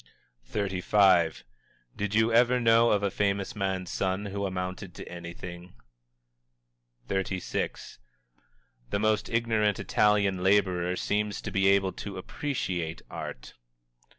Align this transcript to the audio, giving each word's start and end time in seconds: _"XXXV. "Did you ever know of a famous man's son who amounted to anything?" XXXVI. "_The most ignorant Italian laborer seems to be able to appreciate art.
_"XXXV. 0.51 1.43
"Did 1.95 2.15
you 2.15 2.33
ever 2.33 2.59
know 2.59 2.89
of 2.89 3.03
a 3.03 3.11
famous 3.11 3.55
man's 3.55 3.91
son 3.91 4.25
who 4.25 4.47
amounted 4.47 4.95
to 4.95 5.07
anything?" 5.07 5.75
XXXVI. 7.07 7.99
"_The 8.89 8.99
most 8.99 9.29
ignorant 9.29 9.79
Italian 9.79 10.41
laborer 10.43 10.95
seems 10.95 11.39
to 11.43 11.51
be 11.51 11.67
able 11.67 11.91
to 11.91 12.17
appreciate 12.17 13.03
art. 13.11 13.53